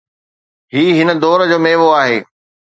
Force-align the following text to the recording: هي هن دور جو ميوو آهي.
هي 0.73 0.83
هن 0.97 1.09
دور 1.23 1.39
جو 1.49 1.57
ميوو 1.63 1.89
آهي. 2.01 2.17